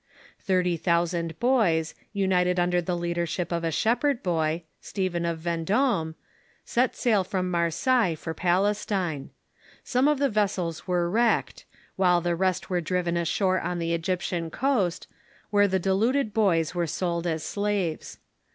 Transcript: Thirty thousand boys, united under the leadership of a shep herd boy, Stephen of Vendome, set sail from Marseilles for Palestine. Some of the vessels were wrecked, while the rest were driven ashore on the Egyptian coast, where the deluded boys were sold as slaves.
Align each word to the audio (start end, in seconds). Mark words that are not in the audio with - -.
Thirty 0.39 0.77
thousand 0.77 1.39
boys, 1.39 1.93
united 2.11 2.59
under 2.59 2.81
the 2.81 2.97
leadership 2.97 3.51
of 3.51 3.63
a 3.63 3.69
shep 3.69 4.01
herd 4.01 4.23
boy, 4.23 4.63
Stephen 4.79 5.27
of 5.27 5.37
Vendome, 5.37 6.15
set 6.65 6.95
sail 6.95 7.23
from 7.23 7.51
Marseilles 7.51 8.17
for 8.17 8.33
Palestine. 8.33 9.29
Some 9.83 10.07
of 10.07 10.17
the 10.17 10.27
vessels 10.27 10.87
were 10.87 11.07
wrecked, 11.07 11.65
while 11.97 12.19
the 12.19 12.35
rest 12.35 12.67
were 12.67 12.81
driven 12.81 13.15
ashore 13.15 13.59
on 13.61 13.77
the 13.77 13.93
Egyptian 13.93 14.49
coast, 14.49 15.05
where 15.51 15.67
the 15.67 15.77
deluded 15.77 16.33
boys 16.33 16.73
were 16.73 16.87
sold 16.87 17.27
as 17.27 17.43
slaves. 17.43 18.17